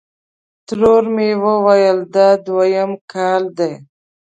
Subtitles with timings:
[0.67, 1.29] ترور مې
[1.65, 3.71] ویل: دا دویم کال دی.